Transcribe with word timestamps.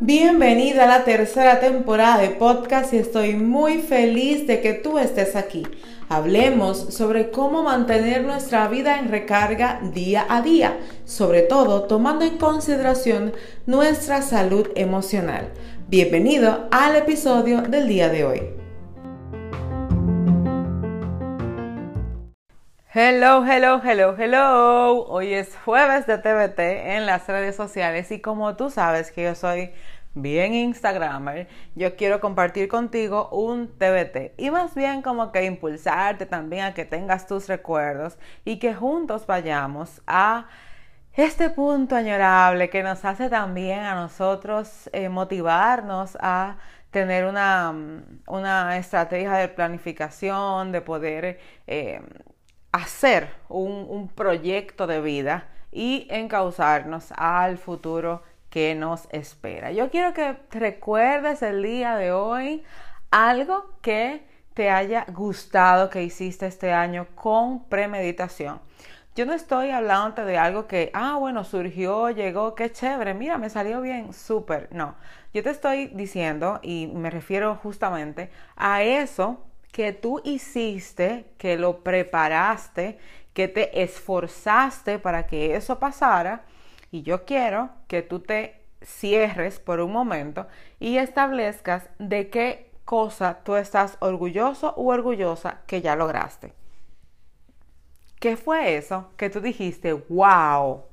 Bienvenida 0.00 0.84
a 0.84 0.86
la 0.86 1.04
tercera 1.04 1.60
temporada 1.60 2.22
de 2.22 2.30
podcast 2.30 2.94
y 2.94 2.96
estoy 2.96 3.34
muy 3.34 3.82
feliz 3.82 4.46
de 4.46 4.62
que 4.62 4.72
tú 4.72 4.98
estés 4.98 5.36
aquí. 5.36 5.66
Hablemos 6.08 6.94
sobre 6.94 7.30
cómo 7.30 7.64
mantener 7.64 8.24
nuestra 8.24 8.66
vida 8.68 8.98
en 8.98 9.10
recarga 9.10 9.80
día 9.92 10.24
a 10.28 10.40
día, 10.40 10.78
sobre 11.04 11.42
todo 11.42 11.82
tomando 11.82 12.24
en 12.24 12.38
consideración 12.38 13.34
nuestra 13.66 14.22
salud 14.22 14.68
emocional. 14.74 15.52
Bienvenido 15.88 16.68
al 16.70 16.96
episodio 16.96 17.60
del 17.60 17.88
día 17.88 18.08
de 18.08 18.24
hoy. 18.24 18.55
Hello, 22.98 23.44
hello, 23.44 23.78
hello, 23.84 24.16
hello. 24.16 25.04
Hoy 25.08 25.34
es 25.34 25.54
jueves 25.66 26.06
de 26.06 26.16
TBT 26.16 26.58
en 26.94 27.04
las 27.04 27.26
redes 27.26 27.54
sociales 27.54 28.10
y 28.10 28.20
como 28.22 28.56
tú 28.56 28.70
sabes 28.70 29.12
que 29.12 29.24
yo 29.24 29.34
soy 29.34 29.70
bien 30.14 30.54
Instagramer, 30.54 31.46
yo 31.74 31.94
quiero 31.94 32.20
compartir 32.20 32.68
contigo 32.68 33.28
un 33.32 33.68
TBT 33.68 34.32
y 34.38 34.50
más 34.50 34.74
bien 34.74 35.02
como 35.02 35.30
que 35.30 35.44
impulsarte 35.44 36.24
también 36.24 36.64
a 36.64 36.72
que 36.72 36.86
tengas 36.86 37.26
tus 37.26 37.48
recuerdos 37.48 38.16
y 38.46 38.58
que 38.58 38.74
juntos 38.74 39.26
vayamos 39.26 40.00
a 40.06 40.46
este 41.12 41.50
punto 41.50 41.96
añorable 41.96 42.70
que 42.70 42.82
nos 42.82 43.04
hace 43.04 43.28
también 43.28 43.80
a 43.80 43.94
nosotros 43.94 44.88
eh, 44.94 45.10
motivarnos 45.10 46.16
a 46.18 46.56
tener 46.90 47.26
una, 47.26 47.74
una, 48.26 48.78
estrategia 48.78 49.34
de 49.34 49.48
planificación, 49.48 50.72
de 50.72 50.80
poder 50.80 51.38
eh, 51.66 52.00
hacer 52.76 53.30
un, 53.48 54.08
proyecto 54.14 54.86
de 54.86 55.00
vida 55.00 55.48
y 55.72 56.06
encauzarnos 56.10 57.12
al 57.16 57.58
futuro 57.58 58.22
que 58.50 58.74
nos 58.74 59.08
espera. 59.10 59.72
Yo 59.72 59.90
quiero 59.90 60.14
que 60.14 60.36
recuerdes 60.50 61.42
el 61.42 61.62
día 61.62 61.96
de 61.96 62.12
hoy 62.12 62.64
algo 63.10 63.78
que 63.82 64.26
te 64.54 64.70
haya 64.70 65.04
gustado 65.12 65.90
que 65.90 66.02
hiciste 66.02 66.46
este 66.46 66.72
año 66.72 67.06
con 67.14 67.64
premeditación. 67.64 68.60
Yo 69.14 69.24
no 69.24 69.32
estoy 69.32 69.70
hablando 69.70 70.24
de 70.24 70.36
algo 70.36 70.66
que, 70.66 70.90
ah, 70.92 71.16
bueno, 71.18 71.44
surgió, 71.44 72.10
llegó, 72.10 72.54
qué 72.54 72.70
chévere, 72.70 73.14
mira, 73.14 73.38
me 73.38 73.48
salió 73.48 73.80
bien, 73.80 74.12
súper. 74.12 74.68
No, 74.72 74.94
yo 75.32 75.42
te 75.42 75.50
estoy 75.50 75.86
diciendo, 75.88 76.60
y 76.62 76.86
me 76.88 77.10
refiero 77.10 77.56
justamente 77.56 78.30
a 78.56 78.82
eso 78.82 79.46
que 79.72 79.92
tú 79.92 80.20
hiciste, 80.24 81.26
que 81.38 81.56
lo 81.56 81.82
preparaste, 81.82 82.98
que 83.32 83.48
te 83.48 83.82
esforzaste 83.82 84.98
para 84.98 85.26
que 85.26 85.56
eso 85.56 85.78
pasara 85.78 86.44
y 86.90 87.02
yo 87.02 87.24
quiero 87.24 87.70
que 87.86 88.02
tú 88.02 88.20
te 88.20 88.62
cierres 88.82 89.58
por 89.58 89.80
un 89.80 89.92
momento 89.92 90.46
y 90.78 90.96
establezcas 90.98 91.88
de 91.98 92.30
qué 92.30 92.70
cosa 92.84 93.40
tú 93.44 93.56
estás 93.56 93.98
orgulloso 94.00 94.72
u 94.76 94.90
orgullosa 94.90 95.62
que 95.66 95.82
ya 95.82 95.96
lograste. 95.96 96.54
¿Qué 98.20 98.36
fue 98.36 98.76
eso 98.76 99.10
que 99.16 99.28
tú 99.28 99.40
dijiste, 99.40 99.92
wow, 99.92 100.84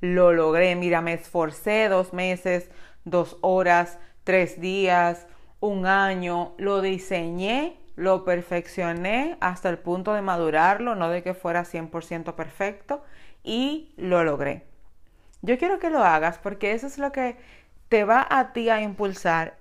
lo 0.00 0.32
logré, 0.32 0.74
mira, 0.76 1.02
me 1.02 1.12
esforcé 1.12 1.88
dos 1.88 2.12
meses, 2.14 2.70
dos 3.04 3.36
horas, 3.42 3.98
tres 4.24 4.60
días, 4.60 5.26
un 5.60 5.84
año, 5.84 6.54
lo 6.56 6.80
diseñé, 6.80 7.79
lo 7.96 8.24
perfeccioné 8.24 9.36
hasta 9.40 9.68
el 9.68 9.78
punto 9.78 10.14
de 10.14 10.22
madurarlo, 10.22 10.94
no 10.94 11.08
de 11.08 11.22
que 11.22 11.34
fuera 11.34 11.64
100% 11.64 12.34
perfecto, 12.34 13.02
y 13.42 13.94
lo 13.96 14.24
logré. 14.24 14.66
Yo 15.42 15.58
quiero 15.58 15.78
que 15.78 15.90
lo 15.90 16.04
hagas 16.04 16.38
porque 16.38 16.72
eso 16.72 16.86
es 16.86 16.98
lo 16.98 17.12
que 17.12 17.36
te 17.88 18.04
va 18.04 18.26
a 18.28 18.52
ti 18.52 18.68
a 18.68 18.80
impulsar 18.80 19.56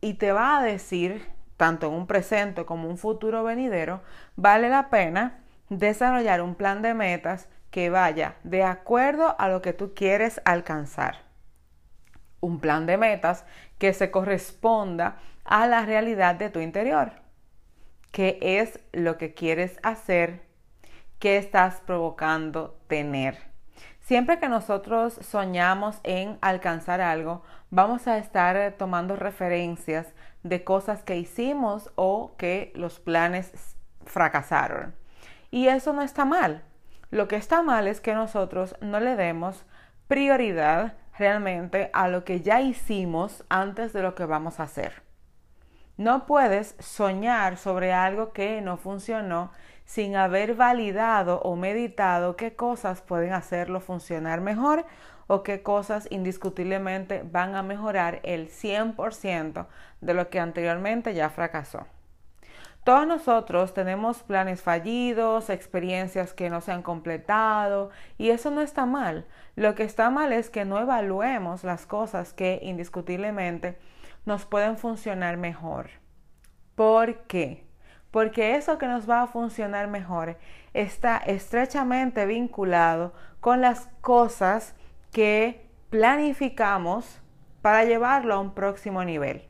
y 0.00 0.14
te 0.14 0.32
va 0.32 0.58
a 0.58 0.62
decir, 0.62 1.26
tanto 1.56 1.88
en 1.88 1.94
un 1.94 2.06
presente 2.06 2.64
como 2.64 2.88
un 2.88 2.98
futuro 2.98 3.42
venidero, 3.42 4.00
vale 4.36 4.68
la 4.68 4.90
pena 4.90 5.40
desarrollar 5.68 6.40
un 6.40 6.54
plan 6.54 6.82
de 6.82 6.94
metas 6.94 7.48
que 7.70 7.90
vaya 7.90 8.36
de 8.44 8.62
acuerdo 8.62 9.36
a 9.38 9.48
lo 9.48 9.60
que 9.60 9.72
tú 9.72 9.92
quieres 9.94 10.40
alcanzar. 10.44 11.18
Un 12.40 12.60
plan 12.60 12.86
de 12.86 12.96
metas 12.96 13.44
que 13.78 13.92
se 13.92 14.10
corresponda 14.10 15.18
a 15.44 15.66
la 15.66 15.84
realidad 15.84 16.36
de 16.36 16.50
tu 16.50 16.60
interior. 16.60 17.12
¿Qué 18.10 18.38
es 18.40 18.80
lo 18.92 19.18
que 19.18 19.34
quieres 19.34 19.78
hacer? 19.82 20.42
¿Qué 21.18 21.36
estás 21.36 21.80
provocando 21.80 22.78
tener? 22.88 23.38
Siempre 24.00 24.38
que 24.38 24.48
nosotros 24.48 25.18
soñamos 25.20 26.00
en 26.02 26.38
alcanzar 26.40 27.02
algo, 27.02 27.42
vamos 27.70 28.08
a 28.08 28.16
estar 28.16 28.74
tomando 28.78 29.16
referencias 29.16 30.14
de 30.42 30.64
cosas 30.64 31.02
que 31.02 31.18
hicimos 31.18 31.90
o 31.94 32.34
que 32.38 32.72
los 32.74 33.00
planes 33.00 33.76
fracasaron. 34.06 34.94
Y 35.50 35.68
eso 35.68 35.92
no 35.92 36.00
está 36.00 36.24
mal. 36.24 36.62
Lo 37.10 37.28
que 37.28 37.36
está 37.36 37.62
mal 37.62 37.86
es 37.86 38.00
que 38.00 38.14
nosotros 38.14 38.76
no 38.80 38.98
le 39.00 39.16
demos 39.16 39.66
prioridad 40.08 40.94
realmente 41.18 41.90
a 41.92 42.08
lo 42.08 42.24
que 42.24 42.40
ya 42.40 42.62
hicimos 42.62 43.44
antes 43.50 43.92
de 43.92 44.02
lo 44.02 44.14
que 44.14 44.24
vamos 44.24 44.60
a 44.60 44.64
hacer. 44.64 45.07
No 45.98 46.26
puedes 46.26 46.76
soñar 46.78 47.56
sobre 47.56 47.92
algo 47.92 48.32
que 48.32 48.60
no 48.60 48.76
funcionó 48.76 49.50
sin 49.84 50.14
haber 50.14 50.54
validado 50.54 51.40
o 51.40 51.56
meditado 51.56 52.36
qué 52.36 52.54
cosas 52.54 53.02
pueden 53.02 53.32
hacerlo 53.32 53.80
funcionar 53.80 54.40
mejor 54.40 54.86
o 55.26 55.42
qué 55.42 55.60
cosas 55.64 56.06
indiscutiblemente 56.12 57.24
van 57.24 57.56
a 57.56 57.64
mejorar 57.64 58.20
el 58.22 58.48
100% 58.48 59.66
de 60.00 60.14
lo 60.14 60.30
que 60.30 60.38
anteriormente 60.38 61.14
ya 61.14 61.30
fracasó. 61.30 61.84
Todos 62.88 63.06
nosotros 63.06 63.74
tenemos 63.74 64.22
planes 64.22 64.62
fallidos, 64.62 65.50
experiencias 65.50 66.32
que 66.32 66.48
no 66.48 66.62
se 66.62 66.72
han 66.72 66.80
completado 66.80 67.90
y 68.16 68.30
eso 68.30 68.50
no 68.50 68.62
está 68.62 68.86
mal. 68.86 69.26
Lo 69.56 69.74
que 69.74 69.82
está 69.82 70.08
mal 70.08 70.32
es 70.32 70.48
que 70.48 70.64
no 70.64 70.78
evaluemos 70.80 71.64
las 71.64 71.84
cosas 71.84 72.32
que 72.32 72.60
indiscutiblemente 72.62 73.76
nos 74.24 74.46
pueden 74.46 74.78
funcionar 74.78 75.36
mejor. 75.36 75.90
¿Por 76.76 77.26
qué? 77.26 77.66
porque 78.10 78.56
eso 78.56 78.78
que 78.78 78.86
nos 78.86 79.06
va 79.06 79.20
a 79.20 79.26
funcionar 79.26 79.86
mejor 79.88 80.38
está 80.72 81.18
estrechamente 81.18 82.24
vinculado 82.24 83.12
con 83.40 83.60
las 83.60 83.90
cosas 84.00 84.74
que 85.12 85.68
planificamos 85.90 87.20
para 87.60 87.84
llevarlo 87.84 88.32
a 88.32 88.40
un 88.40 88.54
próximo 88.54 89.04
nivel. 89.04 89.47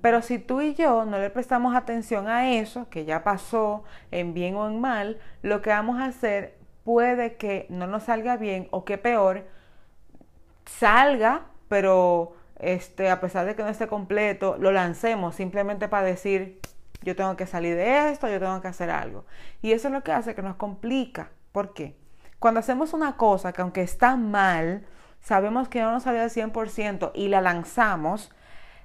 Pero 0.00 0.22
si 0.22 0.38
tú 0.38 0.60
y 0.60 0.74
yo 0.74 1.04
no 1.04 1.18
le 1.18 1.30
prestamos 1.30 1.74
atención 1.74 2.28
a 2.28 2.52
eso, 2.52 2.88
que 2.88 3.04
ya 3.04 3.24
pasó 3.24 3.82
en 4.10 4.32
bien 4.34 4.54
o 4.54 4.68
en 4.68 4.80
mal, 4.80 5.18
lo 5.42 5.60
que 5.60 5.70
vamos 5.70 6.00
a 6.00 6.06
hacer 6.06 6.56
puede 6.84 7.36
que 7.36 7.66
no 7.68 7.86
nos 7.86 8.04
salga 8.04 8.36
bien 8.36 8.68
o 8.70 8.84
que 8.84 8.96
peor, 8.96 9.46
salga, 10.64 11.46
pero 11.68 12.34
este, 12.58 13.10
a 13.10 13.20
pesar 13.20 13.46
de 13.46 13.54
que 13.54 13.62
no 13.62 13.68
esté 13.68 13.88
completo, 13.88 14.56
lo 14.58 14.72
lancemos 14.72 15.34
simplemente 15.34 15.88
para 15.88 16.06
decir, 16.06 16.60
yo 17.02 17.16
tengo 17.16 17.36
que 17.36 17.46
salir 17.46 17.76
de 17.76 18.10
esto, 18.10 18.28
yo 18.28 18.40
tengo 18.40 18.60
que 18.60 18.68
hacer 18.68 18.90
algo. 18.90 19.24
Y 19.62 19.72
eso 19.72 19.88
es 19.88 19.94
lo 19.94 20.02
que 20.02 20.12
hace 20.12 20.34
que 20.34 20.42
nos 20.42 20.56
complica. 20.56 21.30
¿Por 21.52 21.74
qué? 21.74 21.96
Cuando 22.38 22.60
hacemos 22.60 22.92
una 22.92 23.16
cosa 23.16 23.52
que 23.52 23.62
aunque 23.62 23.82
está 23.82 24.16
mal, 24.16 24.86
sabemos 25.20 25.68
que 25.68 25.82
no 25.82 25.92
nos 25.92 26.04
salió 26.04 26.22
al 26.22 26.30
100% 26.30 27.12
y 27.14 27.28
la 27.28 27.40
lanzamos, 27.40 28.32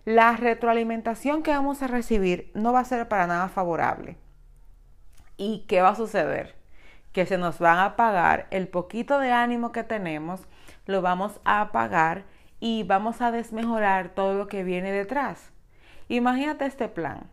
la 0.06 0.36
retroalimentación 0.36 1.44
que 1.44 1.52
vamos 1.52 1.82
a 1.82 1.88
recibir 1.88 2.52
no 2.54 2.74
va 2.74 2.82
a 2.82 2.86
ser 2.86 3.08
para 3.08 3.28
nada 3.28 3.50
favorable. 3.50 4.18
¿Y 5.38 5.66
qué 5.68 5.82
va 5.82 5.90
a 5.90 5.96
suceder? 5.96 6.56
Que 7.12 7.26
se 7.26 7.38
nos 7.38 7.60
van 7.60 7.78
a 7.78 7.86
apagar 7.86 8.48
el 8.52 8.68
poquito 8.68 9.20
de 9.20 9.32
ánimo 9.32 9.72
que 9.72 9.84
tenemos, 9.84 10.48
lo 10.86 11.02
vamos 11.02 11.40
a 11.46 11.62
apagar 11.62 12.26
y 12.60 12.84
vamos 12.84 13.22
a 13.22 13.32
desmejorar 13.32 14.10
todo 14.10 14.34
lo 14.34 14.48
que 14.48 14.64
viene 14.64 14.92
detrás. 14.92 15.52
Imagínate 16.08 16.66
este 16.66 16.90
plan 16.90 17.30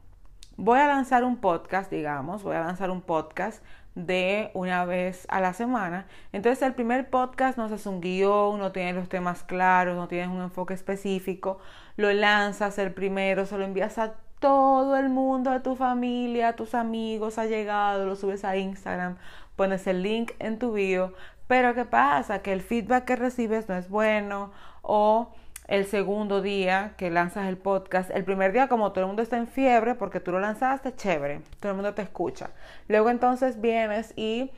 voy 0.61 0.79
a 0.79 0.87
lanzar 0.87 1.25
un 1.25 1.39
podcast, 1.39 1.91
digamos, 1.91 2.43
voy 2.43 2.55
a 2.55 2.61
lanzar 2.61 2.91
un 2.91 3.01
podcast 3.01 3.65
de 3.95 4.51
una 4.55 4.85
vez 4.85 5.27
a 5.31 5.41
la 5.41 5.53
semana. 5.53 6.07
Entonces 6.33 6.63
el 6.63 6.75
primer 6.75 7.11
podcast 7.11 7.59
no 7.59 7.67
es 7.67 7.87
un 7.87 8.01
guion, 8.01 8.59
no 8.59 8.73
tiene 8.73 8.93
los 8.93 9.09
temas 9.09 9.43
claros, 9.43 9.97
no 9.97 10.09
tienes 10.09 10.29
un 10.29 10.43
enfoque 10.43 10.75
específico, 10.75 11.59
lo 11.97 12.13
lanzas 12.13 12.79
el 12.79 12.93
primero, 12.93 13.47
se 13.47 13.59
lo 13.59 13.65
envías 13.65 13.99
a 13.99 14.15
todo 14.39 14.97
el 14.97 15.09
mundo, 15.11 15.51
a 15.51 15.63
tu 15.63 15.77
familia, 15.77 16.49
a 16.49 16.57
tus 16.57 16.75
amigos, 16.75 17.39
ha 17.39 17.47
llegado, 17.47 18.07
lo 18.07 18.17
subes 18.17 18.45
a 18.45 18.57
Instagram, 18.57 19.17
pones 19.57 19.87
el 19.87 20.03
link 20.03 20.33
en 20.39 20.59
tu 20.59 20.73
bio, 20.73 21.13
pero 21.47 21.75
¿qué 21.75 21.85
pasa? 21.85 22.43
Que 22.43 22.53
el 22.53 22.63
feedback 22.63 23.05
que 23.05 23.17
recibes 23.17 23.69
no 23.69 23.77
es 23.77 23.89
bueno 23.91 24.53
o 24.83 25.33
el 25.69 25.87
segundo 25.87 26.43
día 26.43 26.95
que 26.97 27.11
lanzas 27.11 27.49
el 27.49 27.57
podcast. 27.57 28.11
El 28.11 28.25
primer 28.25 28.53
día, 28.53 28.69
como 28.69 28.93
todo 28.93 29.03
el 29.03 29.07
mundo 29.07 29.23
está 29.23 29.37
en 29.37 29.47
fiebre, 29.47 29.95
porque 29.95 30.21
tú 30.21 30.33
lo 30.33 30.41
lanzaste, 30.41 30.95
chévere, 30.95 31.43
todo 31.61 31.73
el 31.73 31.77
mundo 31.77 31.95
te 31.95 32.03
escucha. 32.03 32.51
Luego 32.89 33.11
entonces 33.11 33.61
vienes 33.61 34.13
y 34.17 34.51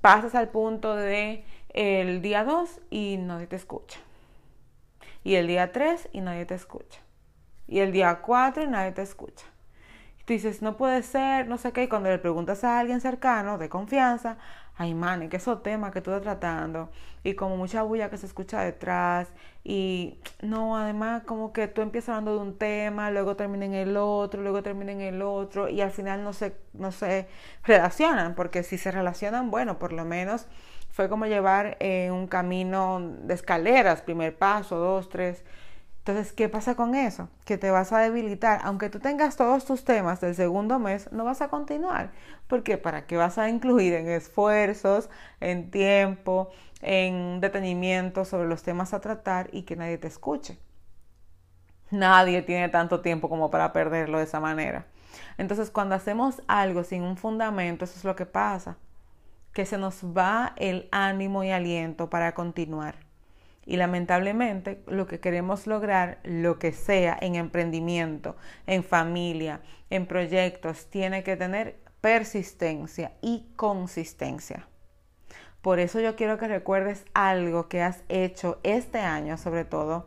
pasas 0.00 0.34
al 0.34 0.48
punto 0.48 0.94
de 0.94 1.44
el 1.70 2.22
día 2.22 2.44
2 2.44 2.80
y 2.90 3.16
nadie 3.18 3.46
te 3.46 3.56
escucha. 3.56 3.98
Y 5.24 5.36
el 5.36 5.46
día 5.46 5.72
3 5.72 6.10
y 6.12 6.20
nadie 6.20 6.46
te 6.46 6.54
escucha. 6.54 7.00
Y 7.68 7.80
el 7.80 7.92
día 7.92 8.20
4 8.22 8.64
y 8.64 8.66
nadie 8.66 8.92
te 8.92 9.02
escucha. 9.02 9.46
Tú 10.24 10.34
dices, 10.34 10.62
no 10.62 10.76
puede 10.76 11.02
ser, 11.02 11.48
no 11.48 11.58
sé 11.58 11.72
qué. 11.72 11.84
Y 11.84 11.88
cuando 11.88 12.08
le 12.08 12.18
preguntas 12.18 12.62
a 12.64 12.78
alguien 12.78 13.00
cercano, 13.00 13.58
de 13.58 13.68
confianza, 13.68 14.36
ay, 14.76 14.94
man, 14.94 15.28
que 15.28 15.36
esos 15.36 15.62
temas 15.62 15.92
que 15.92 16.00
tú 16.00 16.10
estás 16.10 16.22
tratando. 16.22 16.90
Y 17.24 17.34
como 17.34 17.56
mucha 17.56 17.82
bulla 17.82 18.10
que 18.10 18.18
se 18.18 18.26
escucha 18.26 18.62
detrás. 18.62 19.28
Y 19.64 20.18
no, 20.40 20.76
además, 20.76 21.22
como 21.24 21.52
que 21.52 21.68
tú 21.68 21.82
empiezas 21.82 22.10
hablando 22.10 22.34
de 22.36 22.42
un 22.42 22.58
tema, 22.58 23.10
luego 23.10 23.36
termina 23.36 23.64
en 23.64 23.74
el 23.74 23.96
otro, 23.96 24.42
luego 24.42 24.62
termina 24.62 24.92
en 24.92 25.00
el 25.00 25.22
otro. 25.22 25.68
Y 25.68 25.80
al 25.80 25.90
final 25.90 26.24
no 26.24 26.32
se, 26.32 26.56
no 26.72 26.92
se 26.92 27.28
relacionan. 27.64 28.34
Porque 28.34 28.62
si 28.62 28.78
se 28.78 28.90
relacionan, 28.90 29.50
bueno, 29.50 29.78
por 29.78 29.92
lo 29.92 30.04
menos 30.04 30.46
fue 30.90 31.08
como 31.08 31.26
llevar 31.26 31.76
eh, 31.80 32.10
un 32.10 32.26
camino 32.26 33.00
de 33.22 33.34
escaleras, 33.34 34.02
primer 34.02 34.36
paso, 34.36 34.76
dos, 34.76 35.08
tres. 35.08 35.44
Entonces, 36.04 36.32
¿qué 36.32 36.48
pasa 36.48 36.74
con 36.74 36.96
eso? 36.96 37.28
Que 37.44 37.58
te 37.58 37.70
vas 37.70 37.92
a 37.92 38.00
debilitar. 38.00 38.60
Aunque 38.64 38.90
tú 38.90 38.98
tengas 38.98 39.36
todos 39.36 39.64
tus 39.64 39.84
temas 39.84 40.20
del 40.20 40.34
segundo 40.34 40.80
mes, 40.80 41.10
no 41.12 41.24
vas 41.24 41.42
a 41.42 41.48
continuar. 41.48 42.10
Porque 42.48 42.76
para 42.76 43.06
qué 43.06 43.16
vas 43.16 43.38
a 43.38 43.48
incluir 43.48 43.94
en 43.94 44.08
esfuerzos, 44.08 45.08
en 45.38 45.70
tiempo, 45.70 46.50
en 46.80 47.40
detenimiento 47.40 48.24
sobre 48.24 48.48
los 48.48 48.64
temas 48.64 48.92
a 48.94 49.00
tratar 49.00 49.48
y 49.52 49.62
que 49.62 49.76
nadie 49.76 49.96
te 49.96 50.08
escuche. 50.08 50.58
Nadie 51.92 52.42
tiene 52.42 52.68
tanto 52.68 53.00
tiempo 53.00 53.28
como 53.28 53.50
para 53.50 53.72
perderlo 53.72 54.18
de 54.18 54.24
esa 54.24 54.40
manera. 54.40 54.86
Entonces, 55.38 55.70
cuando 55.70 55.94
hacemos 55.94 56.42
algo 56.48 56.82
sin 56.82 57.02
un 57.02 57.16
fundamento, 57.16 57.84
eso 57.84 57.96
es 57.96 58.04
lo 58.04 58.16
que 58.16 58.26
pasa 58.26 58.76
que 59.52 59.66
se 59.66 59.78
nos 59.78 60.02
va 60.04 60.54
el 60.56 60.88
ánimo 60.90 61.44
y 61.44 61.50
aliento 61.50 62.10
para 62.10 62.34
continuar. 62.34 62.96
Y 63.64 63.76
lamentablemente 63.76 64.82
lo 64.86 65.06
que 65.06 65.20
queremos 65.20 65.66
lograr, 65.66 66.18
lo 66.24 66.58
que 66.58 66.72
sea 66.72 67.16
en 67.20 67.36
emprendimiento, 67.36 68.36
en 68.66 68.82
familia, 68.82 69.60
en 69.88 70.06
proyectos, 70.06 70.86
tiene 70.90 71.22
que 71.22 71.36
tener 71.36 71.76
persistencia 72.00 73.12
y 73.22 73.46
consistencia. 73.54 74.66
Por 75.62 75.78
eso 75.78 76.00
yo 76.00 76.16
quiero 76.16 76.38
que 76.38 76.48
recuerdes 76.48 77.04
algo 77.14 77.68
que 77.68 77.82
has 77.82 78.02
hecho 78.08 78.58
este 78.64 78.98
año 78.98 79.38
sobre 79.38 79.64
todo 79.64 80.06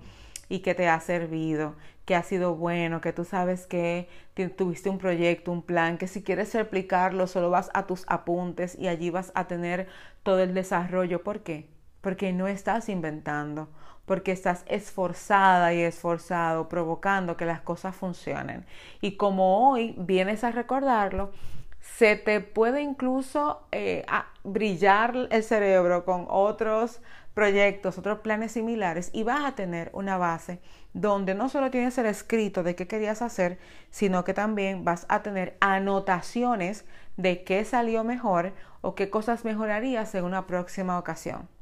y 0.50 0.60
que 0.60 0.76
te 0.76 0.90
ha 0.90 1.00
servido, 1.00 1.76
que 2.04 2.16
ha 2.16 2.24
sido 2.24 2.56
bueno, 2.56 3.00
que 3.00 3.14
tú 3.14 3.24
sabes 3.24 3.66
que 3.66 4.10
tuviste 4.58 4.90
un 4.90 4.98
proyecto, 4.98 5.54
un 5.54 5.62
plan, 5.62 5.98
que 5.98 6.08
si 6.08 6.24
quieres 6.24 6.54
replicarlo, 6.54 7.26
solo 7.26 7.50
vas 7.50 7.72
a 7.74 7.88
tus 7.88 8.04
apuntes 8.08 8.78
y 8.78 8.90
allí 8.90 9.10
vas 9.10 9.32
a 9.34 9.48
tener 9.48 9.88
todo 10.24 10.40
el 10.40 10.54
desarrollo. 10.54 11.24
¿Por 11.24 11.42
qué? 11.42 11.70
Porque 12.06 12.34
no 12.34 12.48
estás 12.48 12.88
inventando, 12.88 13.68
porque 14.06 14.32
estás 14.32 14.64
esforzada 14.68 15.74
y 15.74 15.82
esforzado, 15.82 16.70
provocando 16.70 17.36
que 17.36 17.46
las 17.46 17.62
cosas 17.62 17.96
funcionen. 17.96 18.64
Y 19.02 19.18
como 19.18 19.72
hoy 19.72 19.96
vienes 19.98 20.44
a 20.44 20.52
recordarlo, 20.52 21.32
se 21.80 22.16
te 22.16 22.42
puede 22.42 22.84
incluso 22.84 23.66
eh, 23.72 24.06
brillar 24.44 25.16
el 25.32 25.42
cerebro 25.42 26.06
con 26.06 26.28
otros 26.30 27.02
proyectos, 27.34 27.98
otros 27.98 28.20
planes 28.20 28.52
similares 28.52 29.10
y 29.12 29.24
vas 29.24 29.44
a 29.44 29.56
tener 29.56 29.90
una 29.92 30.20
base 30.20 30.62
donde 30.94 31.34
no 31.34 31.50
solo 31.50 31.72
tienes 31.72 31.98
el 31.98 32.06
escrito 32.06 32.62
de 32.62 32.76
qué 32.76 32.86
querías 32.86 33.24
hacer, 33.24 33.58
sino 33.90 34.24
que 34.24 34.36
también 34.36 34.86
vas 34.86 35.08
a 35.10 35.24
tener 35.24 35.58
anotaciones 35.60 36.86
de 37.18 37.44
qué 37.44 37.66
salió 37.66 38.04
mejor 38.04 38.54
o 38.82 38.94
qué 38.94 39.10
cosas 39.10 39.44
mejorarías 39.44 40.14
en 40.14 40.24
una 40.24 40.46
próxima 40.46 41.00
ocasión. 41.00 41.55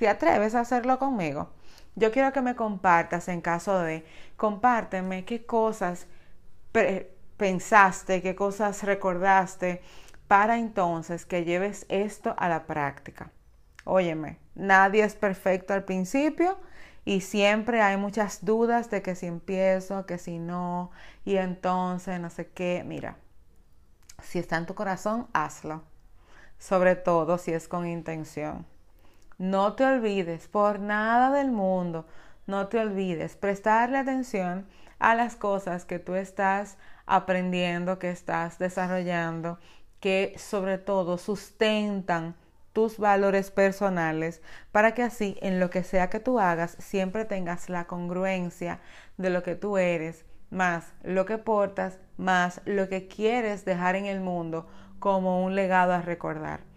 ¿Te 0.00 0.08
atreves 0.08 0.54
a 0.54 0.60
hacerlo 0.60 0.98
conmigo? 0.98 1.50
Yo 1.94 2.10
quiero 2.10 2.32
que 2.32 2.40
me 2.40 2.56
compartas 2.56 3.28
en 3.28 3.42
caso 3.42 3.80
de, 3.80 4.06
compárteme 4.38 5.26
qué 5.26 5.44
cosas 5.44 6.06
pensaste, 7.36 8.22
qué 8.22 8.34
cosas 8.34 8.82
recordaste 8.82 9.82
para 10.26 10.56
entonces 10.56 11.26
que 11.26 11.44
lleves 11.44 11.84
esto 11.90 12.34
a 12.38 12.48
la 12.48 12.64
práctica. 12.64 13.30
Óyeme, 13.84 14.38
nadie 14.54 15.04
es 15.04 15.16
perfecto 15.16 15.74
al 15.74 15.84
principio 15.84 16.58
y 17.04 17.20
siempre 17.20 17.82
hay 17.82 17.98
muchas 17.98 18.42
dudas 18.42 18.88
de 18.88 19.02
que 19.02 19.14
si 19.14 19.26
empiezo, 19.26 20.06
que 20.06 20.16
si 20.16 20.38
no, 20.38 20.92
y 21.26 21.36
entonces 21.36 22.18
no 22.18 22.30
sé 22.30 22.48
qué. 22.48 22.84
Mira, 22.86 23.16
si 24.22 24.38
está 24.38 24.56
en 24.56 24.64
tu 24.64 24.74
corazón, 24.74 25.28
hazlo. 25.34 25.82
Sobre 26.58 26.96
todo 26.96 27.36
si 27.36 27.52
es 27.52 27.68
con 27.68 27.86
intención. 27.86 28.64
No 29.40 29.72
te 29.72 29.86
olvides 29.86 30.48
por 30.48 30.80
nada 30.80 31.30
del 31.30 31.50
mundo, 31.50 32.04
no 32.46 32.68
te 32.68 32.78
olvides 32.78 33.36
prestarle 33.36 33.96
atención 33.96 34.66
a 34.98 35.14
las 35.14 35.34
cosas 35.34 35.86
que 35.86 35.98
tú 35.98 36.14
estás 36.14 36.76
aprendiendo, 37.06 37.98
que 37.98 38.10
estás 38.10 38.58
desarrollando, 38.58 39.58
que 39.98 40.34
sobre 40.36 40.76
todo 40.76 41.16
sustentan 41.16 42.34
tus 42.74 42.98
valores 42.98 43.50
personales 43.50 44.42
para 44.72 44.92
que 44.92 45.04
así 45.04 45.38
en 45.40 45.58
lo 45.58 45.70
que 45.70 45.84
sea 45.84 46.10
que 46.10 46.20
tú 46.20 46.38
hagas 46.38 46.76
siempre 46.78 47.24
tengas 47.24 47.70
la 47.70 47.86
congruencia 47.86 48.80
de 49.16 49.30
lo 49.30 49.42
que 49.42 49.54
tú 49.54 49.78
eres, 49.78 50.26
más 50.50 50.92
lo 51.02 51.24
que 51.24 51.38
portas, 51.38 51.98
más 52.18 52.60
lo 52.66 52.90
que 52.90 53.08
quieres 53.08 53.64
dejar 53.64 53.96
en 53.96 54.04
el 54.04 54.20
mundo 54.20 54.68
como 54.98 55.42
un 55.42 55.54
legado 55.54 55.94
a 55.94 56.02
recordar. 56.02 56.69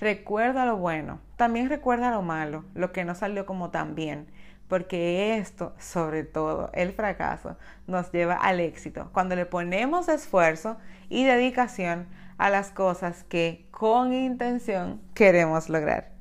Recuerda 0.00 0.64
lo 0.64 0.78
bueno, 0.78 1.20
también 1.36 1.68
recuerda 1.68 2.10
lo 2.10 2.22
malo, 2.22 2.64
lo 2.74 2.90
que 2.90 3.04
no 3.04 3.14
salió 3.14 3.44
como 3.44 3.70
tan 3.70 3.94
bien, 3.94 4.28
porque 4.66 5.36
esto, 5.36 5.74
sobre 5.78 6.24
todo 6.24 6.70
el 6.72 6.92
fracaso, 6.92 7.58
nos 7.86 8.10
lleva 8.10 8.34
al 8.34 8.60
éxito. 8.60 9.10
Cuando 9.12 9.36
le 9.36 9.44
ponemos 9.44 10.08
esfuerzo 10.08 10.78
y 11.10 11.24
dedicación 11.24 12.08
a 12.38 12.48
las 12.48 12.70
cosas 12.70 13.24
que 13.24 13.66
con 13.70 14.14
intención 14.14 15.02
queremos 15.12 15.68
lograr. 15.68 16.19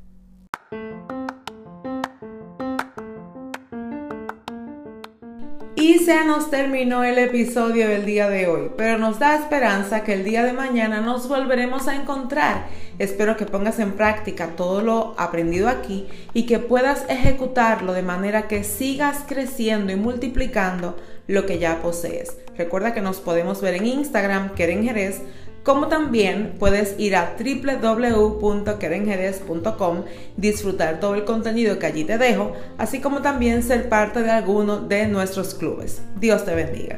Y 5.79 5.99
se 5.99 6.25
nos 6.25 6.51
terminó 6.51 7.05
el 7.05 7.17
episodio 7.17 7.87
del 7.87 8.05
día 8.05 8.27
de 8.27 8.47
hoy, 8.47 8.69
pero 8.75 8.97
nos 8.97 9.17
da 9.17 9.37
esperanza 9.37 10.03
que 10.03 10.13
el 10.13 10.25
día 10.25 10.43
de 10.43 10.51
mañana 10.51 10.99
nos 10.99 11.29
volveremos 11.29 11.87
a 11.87 11.95
encontrar. 11.95 12.67
Espero 12.99 13.37
que 13.37 13.45
pongas 13.45 13.79
en 13.79 13.93
práctica 13.93 14.57
todo 14.57 14.81
lo 14.81 15.15
aprendido 15.17 15.69
aquí 15.69 16.05
y 16.33 16.45
que 16.45 16.59
puedas 16.59 17.05
ejecutarlo 17.07 17.93
de 17.93 18.01
manera 18.01 18.49
que 18.49 18.65
sigas 18.65 19.23
creciendo 19.25 19.93
y 19.93 19.95
multiplicando 19.95 20.97
lo 21.27 21.45
que 21.45 21.59
ya 21.59 21.81
posees. 21.81 22.35
Recuerda 22.57 22.93
que 22.93 22.99
nos 22.99 23.21
podemos 23.21 23.61
ver 23.61 23.75
en 23.75 23.85
Instagram, 23.85 24.55
Keren 24.55 24.83
Jerez, 24.83 25.21
como 25.69 25.87
también 25.87 26.55
puedes 26.57 26.99
ir 26.99 27.15
a 27.15 27.35
www.kerenjerez.com, 27.37 30.03
disfrutar 30.35 30.99
todo 30.99 31.13
el 31.13 31.25
contenido 31.25 31.77
que 31.77 31.85
allí 31.85 32.05
te 32.05 32.17
dejo, 32.17 32.53
así 32.79 32.99
como 32.99 33.21
también 33.21 33.61
ser 33.61 33.87
parte 33.87 34.23
de 34.23 34.31
alguno 34.31 34.79
de 34.79 35.05
nuestros 35.05 35.53
clubes. 35.53 36.01
Dios 36.19 36.43
te 36.43 36.55
bendiga. 36.55 36.97